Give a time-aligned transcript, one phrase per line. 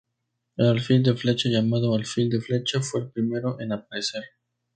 [0.57, 4.23] El Alfil de flecha, llamado "Alfil de flecha", fue el primero en aparecer.